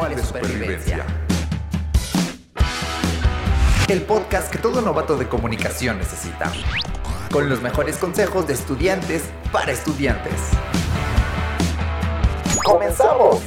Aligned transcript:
Manual 0.00 0.16
de 0.16 0.26
Supervivencia. 0.26 1.06
El 3.86 4.00
podcast 4.00 4.50
que 4.50 4.56
todo 4.56 4.80
novato 4.80 5.18
de 5.18 5.28
comunicación 5.28 5.98
necesita. 5.98 6.50
Con 7.30 7.50
los 7.50 7.60
mejores 7.60 7.98
consejos 7.98 8.46
de 8.46 8.54
estudiantes 8.54 9.24
para 9.52 9.72
estudiantes. 9.72 10.32
¡Comenzamos! 12.64 13.42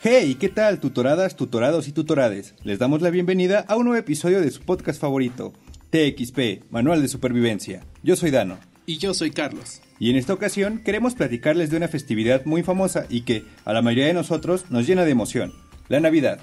Hey, 0.00 0.36
¿qué 0.38 0.48
tal, 0.48 0.78
tutoradas, 0.78 1.34
tutorados 1.34 1.88
y 1.88 1.92
tutorades? 1.92 2.54
Les 2.62 2.78
damos 2.78 3.02
la 3.02 3.10
bienvenida 3.10 3.64
a 3.66 3.74
un 3.74 3.86
nuevo 3.86 3.98
episodio 3.98 4.40
de 4.40 4.52
su 4.52 4.62
podcast 4.62 5.00
favorito, 5.00 5.52
TXP, 5.90 6.70
Manual 6.70 7.00
de 7.00 7.08
Supervivencia. 7.08 7.82
Yo 8.02 8.14
soy 8.14 8.30
Dano. 8.30 8.58
Y 8.84 8.98
yo 8.98 9.14
soy 9.14 9.30
Carlos. 9.30 9.80
Y 9.98 10.10
en 10.10 10.16
esta 10.16 10.34
ocasión 10.34 10.78
queremos 10.84 11.14
platicarles 11.14 11.70
de 11.70 11.76
una 11.76 11.88
festividad 11.88 12.44
muy 12.44 12.62
famosa 12.62 13.06
y 13.08 13.22
que, 13.22 13.44
a 13.64 13.72
la 13.72 13.82
mayoría 13.82 14.06
de 14.06 14.14
nosotros, 14.14 14.66
nos 14.70 14.86
llena 14.86 15.04
de 15.04 15.10
emoción, 15.10 15.52
la 15.88 16.00
Navidad. 16.00 16.40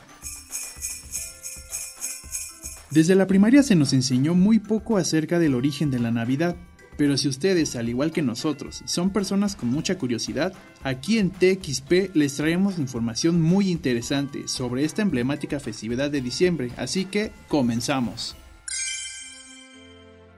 Desde 2.92 3.16
la 3.16 3.28
primaria 3.28 3.62
se 3.62 3.76
nos 3.76 3.94
enseñó 3.94 4.34
muy 4.34 4.60
poco 4.60 4.98
acerca 4.98 5.38
del 5.38 5.54
origen 5.54 5.92
de 5.92 6.00
la 6.00 6.12
Navidad, 6.12 6.56
pero 6.98 7.18
si 7.18 7.28
ustedes, 7.28 7.76
al 7.76 7.90
igual 7.90 8.12
que 8.12 8.22
nosotros, 8.22 8.82
son 8.86 9.12
personas 9.12 9.56
con 9.56 9.70
mucha 9.70 9.98
curiosidad, 9.98 10.54
aquí 10.82 11.20
en 11.20 11.30
TXP 11.30 12.16
les 12.16 12.36
traemos 12.36 12.80
información 12.80 13.42
muy 13.42 13.70
interesante 13.70 14.48
sobre 14.48 14.86
esta 14.86 15.02
emblemática 15.02 15.60
festividad 15.60 16.10
de 16.10 16.22
diciembre, 16.22 16.72
así 16.78 17.06
que 17.06 17.32
comenzamos. 17.48 18.36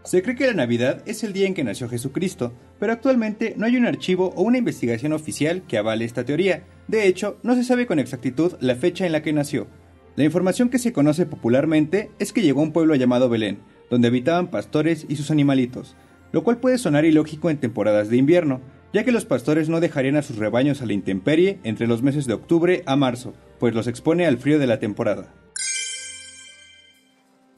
Se 0.08 0.24
cree 0.24 0.38
que 0.38 0.48
la 0.48 0.54
Navidad 0.54 1.04
es 1.06 1.26
el 1.26 1.34
día 1.34 1.48
en 1.48 1.54
que 1.54 1.66
nació 1.66 1.90
Jesucristo, 1.90 2.54
pero 2.80 2.94
actualmente 2.94 3.56
no 3.58 3.66
hay 3.66 3.76
un 3.76 3.86
archivo 3.86 4.32
o 4.38 4.44
una 4.44 4.58
investigación 4.58 5.12
oficial 5.12 5.64
que 5.68 5.78
avale 5.78 6.06
esta 6.06 6.24
teoría. 6.24 6.64
De 6.88 7.08
hecho, 7.08 7.40
no 7.44 7.56
se 7.56 7.66
sabe 7.66 7.88
con 7.88 8.00
exactitud 8.00 8.54
la 8.62 8.78
fecha 8.78 9.06
en 9.06 9.12
la 9.12 9.22
que 9.22 9.34
nació. 9.34 9.68
La 10.16 10.24
información 10.24 10.70
que 10.70 10.80
se 10.80 10.94
conoce 10.94 11.26
popularmente 11.26 12.10
es 12.20 12.32
que 12.32 12.42
llegó 12.42 12.62
a 12.62 12.64
un 12.64 12.72
pueblo 12.72 12.96
llamado 12.96 13.28
Belén, 13.28 13.60
donde 13.90 14.08
habitaban 14.08 14.48
pastores 14.48 15.06
y 15.10 15.18
sus 15.18 15.30
animalitos, 15.30 15.98
lo 16.32 16.42
cual 16.42 16.60
puede 16.60 16.78
sonar 16.78 17.04
ilógico 17.04 17.50
en 17.50 17.58
temporadas 17.58 18.08
de 18.08 18.16
invierno, 18.16 18.62
ya 18.94 19.04
que 19.04 19.12
los 19.12 19.26
pastores 19.26 19.68
no 19.68 19.82
dejarían 19.82 20.16
a 20.16 20.22
sus 20.22 20.38
rebaños 20.38 20.82
a 20.82 20.86
la 20.86 20.94
intemperie 20.94 21.60
entre 21.66 21.86
los 21.86 22.02
meses 22.02 22.28
de 22.28 22.34
octubre 22.34 22.82
a 22.86 22.96
marzo, 22.96 23.34
pues 23.60 23.76
los 23.76 23.88
expone 23.88 24.26
al 24.26 24.38
frío 24.38 24.58
de 24.58 24.68
la 24.68 24.80
temporada. 24.80 25.34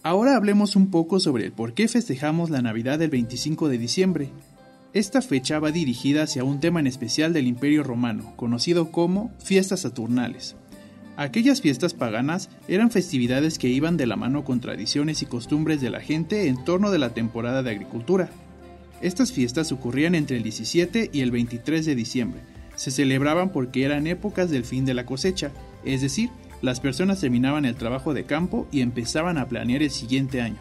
Ahora 0.02 0.38
hablemos 0.38 0.78
un 0.78 0.92
poco 0.92 1.20
sobre 1.20 1.44
el 1.46 1.52
por 1.52 1.74
qué 1.74 1.90
festejamos 1.90 2.50
la 2.50 2.62
Navidad 2.62 3.02
el 3.02 3.10
25 3.10 3.68
de 3.68 3.78
diciembre. 3.78 4.30
Esta 4.94 5.22
fecha 5.22 5.60
va 5.60 5.72
dirigida 5.72 6.24
hacia 6.24 6.46
un 6.46 6.62
tema 6.62 6.80
en 6.80 6.88
especial 6.88 7.34
del 7.34 7.48
Imperio 7.48 7.84
Romano, 7.84 8.34
conocido 8.38 8.92
como 8.92 9.34
fiestas 9.44 9.82
saturnales. 9.82 10.56
Aquellas 11.18 11.60
fiestas 11.60 11.94
paganas 11.94 12.50
eran 12.70 12.92
festividades 12.92 13.60
que 13.60 13.68
iban 13.68 13.98
de 13.98 14.08
la 14.08 14.16
mano 14.16 14.46
con 14.46 14.62
tradiciones 14.62 15.22
y 15.22 15.26
costumbres 15.26 15.82
de 15.82 15.90
la 15.90 16.00
gente 16.00 16.48
en 16.48 16.64
torno 16.64 16.92
de 16.92 17.00
la 17.00 17.10
temporada 17.10 17.62
de 17.62 17.72
agricultura. 17.72 18.30
Estas 19.02 19.34
fiestas 19.34 19.74
ocurrían 19.74 20.16
entre 20.16 20.38
el 20.38 20.44
17 20.44 21.10
y 21.12 21.20
el 21.20 21.32
23 21.32 21.86
de 21.86 21.96
diciembre. 21.96 22.40
Se 22.78 22.90
celebraban 22.90 23.52
porque 23.52 23.84
eran 23.84 24.08
épocas 24.08 24.50
del 24.50 24.64
fin 24.64 24.86
de 24.86 24.94
la 24.94 25.06
cosecha, 25.06 25.52
es 25.84 26.00
decir, 26.00 26.30
las 26.62 26.80
personas 26.80 27.22
terminaban 27.22 27.66
el 27.66 27.76
trabajo 27.76 28.14
de 28.14 28.26
campo 28.26 28.68
y 28.72 28.82
empezaban 28.82 29.38
a 29.38 29.48
planear 29.48 29.84
el 29.84 29.92
siguiente 29.92 30.42
año. 30.42 30.58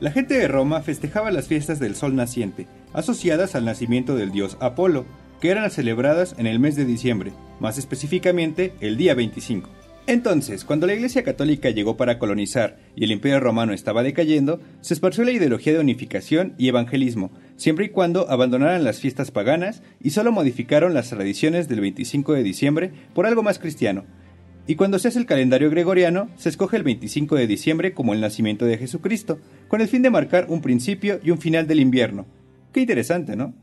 La 0.00 0.10
gente 0.10 0.34
de 0.34 0.48
Roma 0.48 0.80
festejaba 0.82 1.30
las 1.30 1.46
fiestas 1.46 1.78
del 1.78 1.94
sol 1.94 2.16
naciente, 2.16 2.66
asociadas 2.92 3.54
al 3.54 3.64
nacimiento 3.64 4.16
del 4.16 4.32
dios 4.32 4.56
Apolo, 4.60 5.06
que 5.40 5.50
eran 5.50 5.70
celebradas 5.70 6.34
en 6.38 6.46
el 6.46 6.58
mes 6.58 6.76
de 6.76 6.84
diciembre, 6.84 7.32
más 7.60 7.78
específicamente 7.78 8.74
el 8.80 8.96
día 8.96 9.14
25. 9.14 9.68
Entonces, 10.08 10.64
cuando 10.64 10.88
la 10.88 10.94
Iglesia 10.94 11.22
Católica 11.22 11.70
llegó 11.70 11.96
para 11.96 12.18
colonizar 12.18 12.78
y 12.96 13.04
el 13.04 13.12
Imperio 13.12 13.38
Romano 13.38 13.72
estaba 13.72 14.02
decayendo, 14.02 14.60
se 14.80 14.94
esparció 14.94 15.22
la 15.22 15.30
ideología 15.30 15.72
de 15.72 15.78
unificación 15.78 16.54
y 16.58 16.66
evangelismo, 16.66 17.30
siempre 17.62 17.86
y 17.86 17.88
cuando 17.90 18.28
abandonaran 18.28 18.84
las 18.84 19.00
fiestas 19.00 19.30
paganas 19.30 19.82
y 20.00 20.10
solo 20.10 20.32
modificaron 20.32 20.92
las 20.92 21.10
tradiciones 21.10 21.68
del 21.68 21.80
25 21.80 22.34
de 22.34 22.42
diciembre 22.42 22.92
por 23.14 23.24
algo 23.26 23.42
más 23.42 23.58
cristiano. 23.58 24.04
Y 24.66 24.74
cuando 24.74 24.98
se 24.98 25.08
hace 25.08 25.18
el 25.18 25.26
calendario 25.26 25.70
gregoriano, 25.70 26.28
se 26.36 26.48
escoge 26.48 26.76
el 26.76 26.82
25 26.82 27.36
de 27.36 27.46
diciembre 27.46 27.94
como 27.94 28.14
el 28.14 28.20
nacimiento 28.20 28.64
de 28.64 28.78
Jesucristo, 28.78 29.40
con 29.68 29.80
el 29.80 29.88
fin 29.88 30.02
de 30.02 30.10
marcar 30.10 30.46
un 30.48 30.60
principio 30.60 31.20
y 31.22 31.30
un 31.30 31.38
final 31.38 31.66
del 31.66 31.80
invierno. 31.80 32.26
Qué 32.72 32.80
interesante, 32.80 33.36
¿no? 33.36 33.54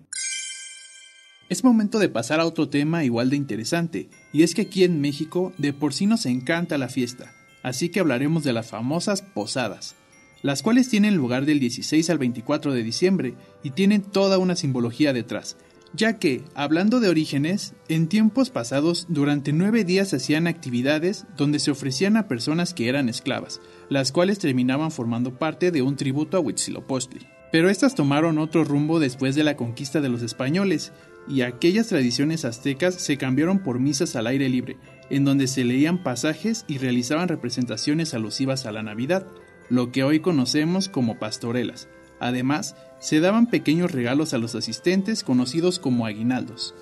Es 1.50 1.64
momento 1.64 2.00
de 2.00 2.10
pasar 2.10 2.40
a 2.40 2.46
otro 2.46 2.70
tema 2.70 3.04
igual 3.04 3.30
de 3.30 3.36
interesante, 3.36 4.10
y 4.32 4.44
es 4.44 4.54
que 4.54 4.64
aquí 4.64 4.84
en 4.84 5.02
México 5.02 5.52
de 5.58 5.74
por 5.74 5.94
sí 5.94 6.06
nos 6.06 6.26
encanta 6.26 6.78
la 6.78 6.90
fiesta, 6.90 7.32
así 7.64 7.90
que 7.90 8.00
hablaremos 8.00 8.44
de 8.44 8.54
las 8.54 8.70
famosas 8.70 9.22
posadas, 9.22 9.96
las 10.42 10.62
cuales 10.64 10.90
tienen 10.90 11.16
lugar 11.16 11.46
del 11.46 11.60
16 11.60 12.10
al 12.10 12.18
24 12.18 12.74
de 12.74 12.84
diciembre 12.84 13.34
y 13.64 13.72
tienen 13.72 14.02
toda 14.02 14.38
una 14.38 14.56
simbología 14.56 15.14
detrás, 15.14 15.58
ya 15.94 16.20
que, 16.20 16.44
hablando 16.54 17.00
de 17.00 17.10
orígenes, 17.10 17.74
en 17.88 18.08
tiempos 18.08 18.50
pasados 18.50 19.08
durante 19.10 19.54
nueve 19.54 19.84
días 19.84 20.14
hacían 20.14 20.48
actividades 20.48 21.26
donde 21.36 21.60
se 21.60 21.72
ofrecían 21.72 22.16
a 22.16 22.28
personas 22.28 22.74
que 22.74 22.90
eran 22.90 23.10
esclavas, 23.10 23.60
las 23.90 24.12
cuales 24.12 24.40
terminaban 24.40 24.92
formando 24.92 25.40
parte 25.40 25.72
de 25.72 25.82
un 25.82 25.96
tributo 25.96 26.38
a 26.38 26.40
Huitzilopochtli. 26.42 27.28
Pero 27.52 27.70
estas 27.70 27.96
tomaron 27.96 28.38
otro 28.38 28.64
rumbo 28.64 29.00
después 29.00 29.34
de 29.34 29.44
la 29.44 29.56
conquista 29.56 30.02
de 30.02 30.10
los 30.10 30.22
españoles, 30.22 30.92
y 31.28 31.42
aquellas 31.42 31.88
tradiciones 31.88 32.46
aztecas 32.46 32.96
se 32.96 33.18
cambiaron 33.18 33.60
por 33.60 33.80
misas 33.80 34.16
al 34.16 34.28
aire 34.28 34.50
libre, 34.50 34.78
en 35.10 35.26
donde 35.26 35.48
se 35.48 35.64
leían 35.64 36.04
pasajes 36.04 36.66
y 36.68 36.78
realizaban 36.78 37.28
representaciones 37.28 38.14
alusivas 38.14 38.68
a 38.68 38.72
la 38.72 38.84
Navidad, 38.84 39.26
lo 39.70 39.92
que 39.92 40.04
hoy 40.04 40.20
conocemos 40.20 40.90
como 40.90 41.20
pastorelas. 41.20 41.88
Además, 42.20 42.76
se 43.00 43.20
daban 43.20 43.48
pequeños 43.48 43.92
regalos 43.92 44.34
a 44.34 44.38
los 44.38 44.56
asistentes 44.56 45.24
conocidos 45.24 45.80
como 45.80 46.06
aguinaldos. 46.06 46.76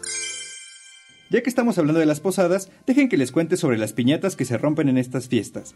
Ya 1.30 1.44
que 1.44 1.50
estamos 1.50 1.78
hablando 1.78 2.00
de 2.00 2.06
las 2.06 2.22
posadas, 2.22 2.72
dejen 2.86 3.10
que 3.10 3.18
les 3.18 3.32
cuente 3.32 3.58
sobre 3.58 3.78
las 3.78 3.94
piñatas 3.94 4.36
que 4.36 4.46
se 4.46 4.58
rompen 4.58 4.88
en 4.90 4.98
estas 4.98 5.28
fiestas. 5.28 5.76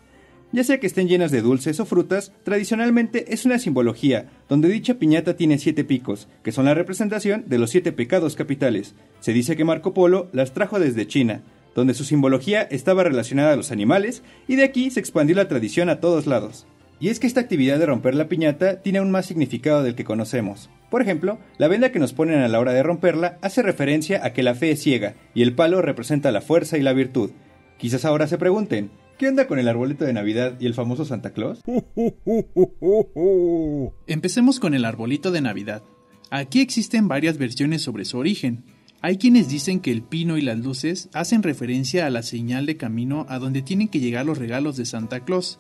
Ya 0.54 0.64
sea 0.64 0.80
que 0.80 0.88
estén 0.88 1.08
llenas 1.08 1.32
de 1.32 1.42
dulces 1.42 1.80
o 1.80 1.86
frutas, 1.86 2.34
tradicionalmente 2.44 3.34
es 3.34 3.46
una 3.46 3.60
simbología, 3.60 4.30
donde 4.50 4.68
dicha 4.68 4.96
piñata 4.96 5.36
tiene 5.36 5.58
siete 5.58 5.86
picos, 5.86 6.28
que 6.44 6.52
son 6.52 6.66
la 6.66 6.74
representación 6.74 7.46
de 7.48 7.58
los 7.58 7.70
siete 7.70 7.92
pecados 7.92 8.36
capitales. 8.36 8.96
Se 9.22 9.32
dice 9.32 9.56
que 9.56 9.64
Marco 9.64 9.94
Polo 9.94 10.30
las 10.34 10.54
trajo 10.54 10.80
desde 10.80 11.08
China, 11.08 11.42
donde 11.74 11.94
su 11.94 12.04
simbología 12.04 12.64
estaba 12.64 13.04
relacionada 13.04 13.54
a 13.54 13.56
los 13.56 13.72
animales, 13.72 14.24
y 14.48 14.58
de 14.58 14.64
aquí 14.64 14.90
se 14.90 15.00
expandió 15.00 15.38
la 15.38 15.48
tradición 15.48 15.90
a 15.90 16.02
todos 16.02 16.28
lados. 16.28 16.66
Y 17.02 17.10
es 17.10 17.20
que 17.20 17.28
esta 17.28 17.42
actividad 17.42 17.80
de 17.80 17.88
romper 17.88 18.16
la 18.16 18.30
piñata 18.30 18.82
tiene 18.82 19.00
aún 19.00 19.10
más 19.10 19.26
significado 19.26 19.82
del 19.82 19.96
que 19.96 20.06
conocemos. 20.06 20.70
Por 20.92 21.02
ejemplo, 21.02 21.40
la 21.58 21.68
venda 21.68 21.92
que 21.92 22.00
nos 22.00 22.14
ponen 22.14 22.40
a 22.40 22.48
la 22.48 22.60
hora 22.60 22.74
de 22.74 22.84
romperla 22.84 23.40
hace 23.42 23.64
referencia 23.64 24.24
a 24.24 24.34
que 24.34 24.44
la 24.44 24.54
fe 24.54 24.72
es 24.72 24.84
ciega, 24.84 25.16
y 25.34 25.42
el 25.42 25.56
palo 25.56 25.82
representa 25.82 26.32
la 26.32 26.42
fuerza 26.42 26.78
y 26.78 26.82
la 26.82 26.94
virtud. 26.94 27.32
Quizás 27.78 28.06
ahora 28.06 28.28
se 28.28 28.38
pregunten, 28.38 28.92
¿Qué 29.18 29.28
onda 29.28 29.46
con 29.46 29.60
el 29.60 29.68
arbolito 29.68 30.04
de 30.04 30.14
Navidad 30.14 30.56
y 30.60 30.66
el 30.66 30.74
famoso 30.74 31.06
Santa 31.06 31.30
Claus? 31.30 31.62
Empecemos 34.08 34.60
con 34.60 34.74
el 34.74 34.84
arbolito 34.84 35.30
de 35.30 35.42
Navidad. 35.42 35.84
Aquí 36.32 36.60
existen 36.60 37.08
varias 37.08 37.38
versiones 37.38 37.84
sobre 37.84 38.06
su 38.06 38.18
origen. 38.18 38.64
Hay 39.00 39.18
quienes 39.18 39.48
dicen 39.48 39.80
que 39.80 39.92
el 39.92 40.02
pino 40.02 40.40
y 40.40 40.42
las 40.42 40.58
luces 40.58 41.08
hacen 41.14 41.44
referencia 41.44 42.08
a 42.08 42.10
la 42.10 42.24
señal 42.24 42.66
de 42.66 42.78
camino 42.78 43.28
a 43.30 43.38
donde 43.38 43.62
tienen 43.62 43.90
que 43.90 44.00
llegar 44.00 44.26
los 44.26 44.40
regalos 44.40 44.76
de 44.76 44.86
Santa 44.86 45.20
Claus. 45.20 45.60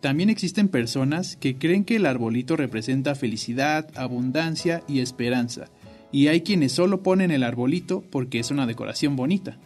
También 0.00 0.30
existen 0.30 0.68
personas 0.68 1.36
que 1.36 1.56
creen 1.56 1.84
que 1.84 1.96
el 1.96 2.06
arbolito 2.06 2.56
representa 2.56 3.14
felicidad, 3.14 3.90
abundancia 3.94 4.82
y 4.88 5.00
esperanza, 5.00 5.66
y 6.10 6.28
hay 6.28 6.40
quienes 6.40 6.72
solo 6.72 7.02
ponen 7.02 7.30
el 7.30 7.42
arbolito 7.42 8.02
porque 8.10 8.38
es 8.38 8.50
una 8.50 8.66
decoración 8.66 9.14
bonita. 9.14 9.58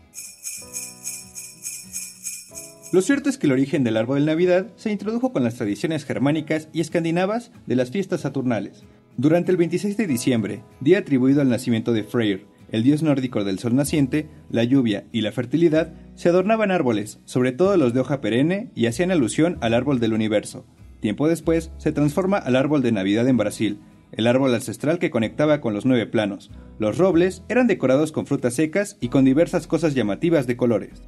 Lo 2.92 3.00
cierto 3.00 3.28
es 3.28 3.38
que 3.38 3.46
el 3.46 3.52
origen 3.52 3.82
del 3.84 3.96
árbol 3.96 4.20
de 4.20 4.26
Navidad 4.26 4.68
se 4.76 4.90
introdujo 4.90 5.32
con 5.32 5.42
las 5.42 5.54
tradiciones 5.54 6.04
germánicas 6.04 6.68
y 6.72 6.80
escandinavas 6.80 7.50
de 7.66 7.76
las 7.76 7.90
fiestas 7.90 8.20
saturnales. 8.20 8.84
Durante 9.16 9.52
el 9.52 9.56
26 9.56 9.96
de 9.96 10.06
diciembre, 10.06 10.62
día 10.80 10.98
atribuido 10.98 11.40
al 11.40 11.48
nacimiento 11.48 11.92
de 11.92 12.04
Freyr, 12.04 12.46
el 12.70 12.82
dios 12.82 13.02
nórdico 13.02 13.44
del 13.44 13.58
sol 13.58 13.74
naciente, 13.74 14.28
la 14.50 14.64
lluvia 14.64 15.04
y 15.12 15.20
la 15.20 15.32
fertilidad, 15.32 15.92
se 16.14 16.28
adornaban 16.28 16.70
árboles, 16.70 17.20
sobre 17.24 17.52
todo 17.52 17.76
los 17.76 17.94
de 17.94 18.00
hoja 18.00 18.20
perenne, 18.20 18.70
y 18.74 18.86
hacían 18.86 19.10
alusión 19.10 19.58
al 19.60 19.74
árbol 19.74 20.00
del 20.00 20.12
universo. 20.12 20.64
Tiempo 21.00 21.28
después, 21.28 21.70
se 21.78 21.92
transforma 21.92 22.38
al 22.38 22.56
árbol 22.56 22.82
de 22.82 22.92
Navidad 22.92 23.28
en 23.28 23.36
Brasil, 23.36 23.78
el 24.12 24.26
árbol 24.26 24.54
ancestral 24.54 24.98
que 24.98 25.10
conectaba 25.10 25.60
con 25.60 25.74
los 25.74 25.84
nueve 25.84 26.06
planos. 26.06 26.50
Los 26.78 26.98
robles 26.98 27.42
eran 27.48 27.66
decorados 27.66 28.12
con 28.12 28.26
frutas 28.26 28.54
secas 28.54 28.96
y 29.00 29.08
con 29.08 29.24
diversas 29.24 29.66
cosas 29.66 29.94
llamativas 29.94 30.46
de 30.46 30.56
colores. 30.56 31.02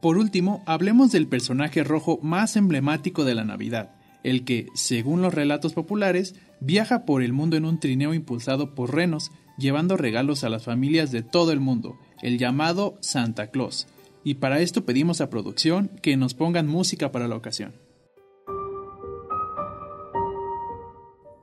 Por 0.00 0.16
último, 0.16 0.62
hablemos 0.66 1.10
del 1.10 1.26
personaje 1.26 1.82
rojo 1.82 2.20
más 2.22 2.56
emblemático 2.56 3.24
de 3.24 3.34
la 3.34 3.44
Navidad, 3.44 3.90
el 4.22 4.44
que, 4.44 4.66
según 4.74 5.22
los 5.22 5.34
relatos 5.34 5.72
populares, 5.72 6.34
viaja 6.60 7.04
por 7.04 7.22
el 7.22 7.32
mundo 7.32 7.56
en 7.56 7.64
un 7.64 7.80
trineo 7.80 8.14
impulsado 8.14 8.74
por 8.74 8.94
renos, 8.94 9.32
llevando 9.58 9.96
regalos 9.96 10.44
a 10.44 10.48
las 10.48 10.64
familias 10.64 11.10
de 11.10 11.22
todo 11.22 11.52
el 11.52 11.60
mundo, 11.60 11.98
el 12.22 12.38
llamado 12.38 12.96
Santa 13.00 13.48
Claus. 13.48 13.86
Y 14.24 14.34
para 14.34 14.60
esto 14.60 14.84
pedimos 14.84 15.20
a 15.20 15.30
producción 15.30 15.90
que 16.02 16.16
nos 16.16 16.34
pongan 16.34 16.66
música 16.66 17.12
para 17.12 17.28
la 17.28 17.36
ocasión. 17.36 17.74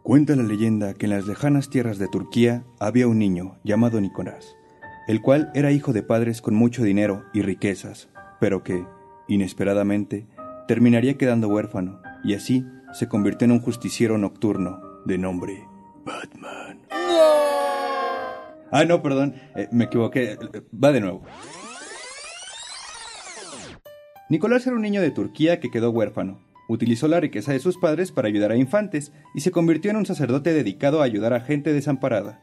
Cuenta 0.02 0.36
la 0.36 0.44
leyenda 0.44 0.94
que 0.94 1.08
en 1.08 1.14
las 1.14 1.26
lejanas 1.26 1.70
tierras 1.70 1.98
de 1.98 2.08
Turquía 2.08 2.64
había 2.80 3.08
un 3.08 3.18
niño 3.18 3.58
llamado 3.64 4.00
Nicolás, 4.00 4.56
el 5.08 5.22
cual 5.22 5.50
era 5.56 5.72
hijo 5.72 5.94
de 5.94 6.04
padres 6.04 6.42
con 6.42 6.54
mucho 6.54 6.84
dinero 6.84 7.26
y 7.34 7.42
riquezas, 7.42 8.08
pero 8.40 8.64
que, 8.64 8.86
inesperadamente, 9.28 10.28
terminaría 10.68 11.18
quedando 11.18 11.48
huérfano 11.48 12.02
y 12.24 12.36
así 12.36 12.64
se 12.94 13.08
convirtió 13.08 13.46
en 13.46 13.54
un 13.54 13.62
justiciero 13.62 14.20
nocturno 14.20 14.80
de 15.06 15.18
nombre 15.18 15.68
Batman. 16.06 16.82
Ah, 18.72 18.86
no, 18.86 19.02
perdón, 19.02 19.36
eh, 19.56 19.68
me 19.72 19.86
equivoqué. 19.86 20.38
Va 20.74 20.92
de 20.92 21.02
nuevo. 21.02 21.24
Nicolás 24.30 24.66
era 24.66 24.76
un 24.76 24.82
niño 24.82 25.02
de 25.02 25.12
Turquía 25.12 25.60
que 25.60 25.70
quedó 25.70 25.92
huérfano 25.92 26.46
Utilizó 26.68 27.08
la 27.08 27.20
riqueza 27.20 27.54
de 27.54 27.60
sus 27.60 27.78
padres 27.78 28.12
para 28.12 28.28
ayudar 28.28 28.52
a 28.52 28.58
infantes 28.58 29.12
y 29.36 29.42
se 29.42 29.52
convirtió 29.52 29.92
en 29.92 29.98
un 29.98 30.06
sacerdote 30.06 30.54
dedicado 30.54 31.02
a 31.02 31.06
ayudar 31.06 31.34
a 31.34 31.42
gente 31.42 31.74
desamparada. 31.74 32.42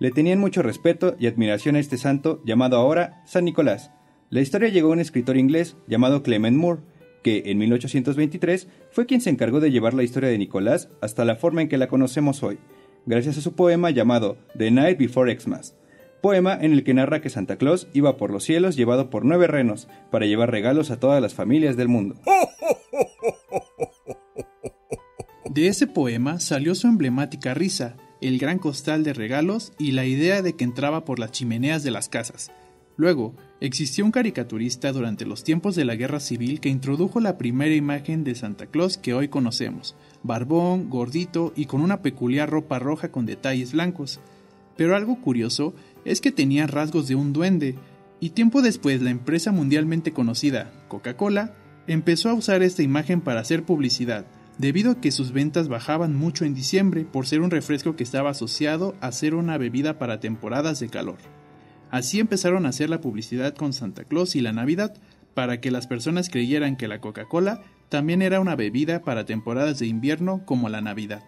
Le 0.00 0.10
tenían 0.10 0.40
mucho 0.40 0.62
respeto 0.62 1.14
y 1.18 1.28
admiración 1.28 1.76
a 1.76 1.78
este 1.78 1.96
santo 1.96 2.42
llamado 2.44 2.76
ahora 2.76 3.22
San 3.24 3.44
Nicolás. 3.44 3.92
La 4.30 4.40
historia 4.40 4.68
llegó 4.68 4.88
a 4.88 4.92
un 4.92 5.00
escritor 5.00 5.36
inglés 5.36 5.76
llamado 5.86 6.24
Clement 6.24 6.56
Moore, 6.56 6.82
que 7.22 7.44
en 7.46 7.58
1823 7.58 8.66
fue 8.90 9.06
quien 9.06 9.20
se 9.20 9.30
encargó 9.30 9.60
de 9.60 9.70
llevar 9.70 9.94
la 9.94 10.02
historia 10.02 10.28
de 10.28 10.38
Nicolás 10.38 10.88
hasta 11.00 11.24
la 11.24 11.36
forma 11.36 11.62
en 11.62 11.68
que 11.68 11.78
la 11.78 11.86
conocemos 11.86 12.42
hoy, 12.42 12.58
gracias 13.06 13.38
a 13.38 13.40
su 13.40 13.54
poema 13.54 13.90
llamado 13.90 14.36
The 14.56 14.70
Night 14.70 14.98
Before 14.98 15.38
Xmas, 15.38 15.74
poema 16.20 16.56
en 16.60 16.72
el 16.72 16.84
que 16.84 16.94
narra 16.94 17.20
que 17.20 17.30
Santa 17.30 17.56
Claus 17.56 17.88
iba 17.92 18.16
por 18.16 18.30
los 18.30 18.44
cielos 18.44 18.76
llevado 18.76 19.10
por 19.10 19.24
nueve 19.24 19.46
renos 19.46 19.88
para 20.10 20.26
llevar 20.26 20.50
regalos 20.50 20.90
a 20.90 21.00
todas 21.00 21.20
las 21.20 21.34
familias 21.34 21.76
del 21.76 21.88
mundo. 21.88 22.16
De 25.50 25.66
ese 25.66 25.86
poema 25.86 26.40
salió 26.40 26.74
su 26.74 26.86
emblemática 26.86 27.52
risa, 27.52 27.96
el 28.22 28.38
gran 28.38 28.58
costal 28.58 29.04
de 29.04 29.12
regalos 29.12 29.72
y 29.78 29.92
la 29.92 30.06
idea 30.06 30.40
de 30.40 30.54
que 30.54 30.64
entraba 30.64 31.04
por 31.04 31.18
las 31.18 31.32
chimeneas 31.32 31.82
de 31.82 31.90
las 31.90 32.08
casas. 32.08 32.50
Luego, 32.96 33.34
existió 33.62 34.04
un 34.04 34.10
caricaturista 34.10 34.90
durante 34.90 35.24
los 35.24 35.44
tiempos 35.44 35.76
de 35.76 35.84
la 35.84 35.94
Guerra 35.94 36.18
Civil 36.18 36.58
que 36.58 36.68
introdujo 36.68 37.20
la 37.20 37.38
primera 37.38 37.72
imagen 37.72 38.24
de 38.24 38.34
Santa 38.34 38.66
Claus 38.66 38.98
que 38.98 39.14
hoy 39.14 39.28
conocemos, 39.28 39.94
barbón, 40.24 40.90
gordito 40.90 41.52
y 41.54 41.66
con 41.66 41.80
una 41.80 42.02
peculiar 42.02 42.50
ropa 42.50 42.80
roja 42.80 43.12
con 43.12 43.24
detalles 43.24 43.70
blancos. 43.70 44.18
Pero 44.76 44.96
algo 44.96 45.20
curioso 45.20 45.74
es 46.04 46.20
que 46.20 46.32
tenía 46.32 46.66
rasgos 46.66 47.06
de 47.06 47.14
un 47.14 47.32
duende, 47.32 47.76
y 48.18 48.30
tiempo 48.30 48.62
después 48.62 49.00
la 49.00 49.10
empresa 49.10 49.52
mundialmente 49.52 50.12
conocida, 50.12 50.72
Coca-Cola, 50.88 51.54
empezó 51.86 52.30
a 52.30 52.34
usar 52.34 52.64
esta 52.64 52.82
imagen 52.82 53.20
para 53.20 53.42
hacer 53.42 53.62
publicidad, 53.62 54.26
debido 54.58 54.90
a 54.90 55.00
que 55.00 55.12
sus 55.12 55.30
ventas 55.30 55.68
bajaban 55.68 56.16
mucho 56.16 56.44
en 56.44 56.54
diciembre 56.54 57.04
por 57.04 57.28
ser 57.28 57.40
un 57.40 57.52
refresco 57.52 57.94
que 57.94 58.02
estaba 58.02 58.30
asociado 58.30 58.96
a 59.00 59.12
ser 59.12 59.36
una 59.36 59.56
bebida 59.56 60.00
para 60.00 60.18
temporadas 60.18 60.80
de 60.80 60.88
calor. 60.88 61.18
Así 61.92 62.20
empezaron 62.20 62.64
a 62.64 62.70
hacer 62.70 62.88
la 62.88 63.02
publicidad 63.02 63.54
con 63.54 63.74
Santa 63.74 64.04
Claus 64.04 64.34
y 64.34 64.40
la 64.40 64.54
Navidad, 64.54 64.94
para 65.34 65.60
que 65.60 65.70
las 65.70 65.86
personas 65.86 66.30
creyeran 66.30 66.76
que 66.78 66.88
la 66.88 67.02
Coca-Cola 67.02 67.60
también 67.90 68.22
era 68.22 68.40
una 68.40 68.56
bebida 68.56 69.02
para 69.02 69.26
temporadas 69.26 69.78
de 69.78 69.88
invierno 69.88 70.46
como 70.46 70.70
la 70.70 70.80
Navidad. 70.80 71.22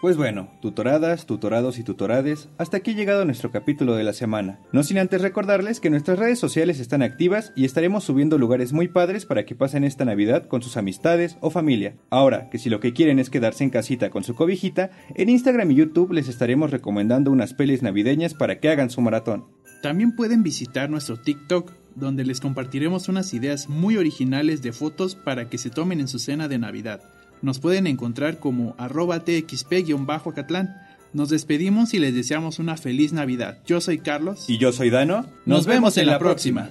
Pues 0.00 0.16
bueno, 0.16 0.48
tutoradas, 0.62 1.26
tutorados 1.26 1.78
y 1.78 1.84
tutorades, 1.84 2.48
hasta 2.56 2.78
aquí 2.78 2.92
ha 2.92 2.94
llegado 2.94 3.26
nuestro 3.26 3.50
capítulo 3.50 3.96
de 3.96 4.02
la 4.02 4.14
semana. 4.14 4.58
No 4.72 4.82
sin 4.82 4.96
antes 4.96 5.20
recordarles 5.20 5.78
que 5.78 5.90
nuestras 5.90 6.18
redes 6.18 6.38
sociales 6.38 6.80
están 6.80 7.02
activas 7.02 7.52
y 7.54 7.66
estaremos 7.66 8.04
subiendo 8.04 8.38
lugares 8.38 8.72
muy 8.72 8.88
padres 8.88 9.26
para 9.26 9.44
que 9.44 9.54
pasen 9.54 9.84
esta 9.84 10.06
Navidad 10.06 10.46
con 10.46 10.62
sus 10.62 10.78
amistades 10.78 11.36
o 11.42 11.50
familia. 11.50 11.96
Ahora, 12.08 12.48
que 12.48 12.58
si 12.58 12.70
lo 12.70 12.80
que 12.80 12.94
quieren 12.94 13.18
es 13.18 13.28
quedarse 13.28 13.62
en 13.62 13.68
casita 13.68 14.08
con 14.08 14.24
su 14.24 14.34
cobijita, 14.34 14.90
en 15.14 15.28
Instagram 15.28 15.70
y 15.70 15.74
YouTube 15.74 16.12
les 16.12 16.28
estaremos 16.28 16.70
recomendando 16.70 17.30
unas 17.30 17.52
pelis 17.52 17.82
navideñas 17.82 18.32
para 18.32 18.58
que 18.58 18.70
hagan 18.70 18.88
su 18.88 19.02
maratón. 19.02 19.48
También 19.82 20.16
pueden 20.16 20.42
visitar 20.42 20.88
nuestro 20.88 21.20
TikTok, 21.20 21.72
donde 21.94 22.24
les 22.24 22.40
compartiremos 22.40 23.10
unas 23.10 23.34
ideas 23.34 23.68
muy 23.68 23.98
originales 23.98 24.62
de 24.62 24.72
fotos 24.72 25.14
para 25.14 25.50
que 25.50 25.58
se 25.58 25.68
tomen 25.68 26.00
en 26.00 26.08
su 26.08 26.18
cena 26.18 26.48
de 26.48 26.58
Navidad. 26.58 27.02
Nos 27.42 27.58
pueden 27.58 27.86
encontrar 27.86 28.38
como 28.38 28.74
arroba 28.78 29.24
txp-catlán. 29.24 30.76
Nos 31.12 31.30
despedimos 31.30 31.94
y 31.94 31.98
les 31.98 32.14
deseamos 32.14 32.58
una 32.58 32.76
feliz 32.76 33.12
Navidad. 33.12 33.58
Yo 33.66 33.80
soy 33.80 33.98
Carlos. 33.98 34.44
Y 34.48 34.58
yo 34.58 34.72
soy 34.72 34.90
Dano. 34.90 35.26
Nos, 35.46 35.66
vemos 35.66 35.96
en 35.96 36.06
la 36.06 36.18
próxima. 36.18 36.70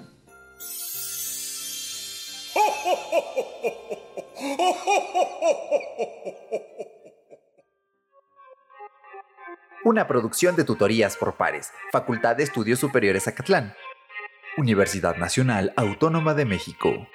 Una 9.83 10.07
producción 10.07 10.56
de 10.56 10.66
tutorías 10.66 11.18
por 11.18 11.36
pares, 11.36 11.71
Facultad 11.92 12.36
de 12.36 12.44
Estudios 12.44 12.80
Superiores 12.80 13.27
Acatlán, 13.27 13.74
Universidad 14.56 15.18
Nacional 15.18 15.74
Autónoma 15.75 16.36
de 16.36 16.45
México. 16.45 17.07